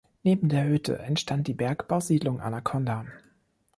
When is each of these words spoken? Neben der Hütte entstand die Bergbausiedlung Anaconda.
Neben 0.23 0.49
der 0.49 0.65
Hütte 0.67 0.97
entstand 0.97 1.45
die 1.47 1.53
Bergbausiedlung 1.53 2.39
Anaconda. 2.41 3.05